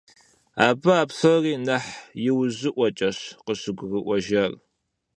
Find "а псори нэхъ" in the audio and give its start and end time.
1.01-1.89